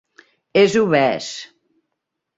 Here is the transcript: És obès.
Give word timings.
És 0.61 0.77
obès. 0.81 1.29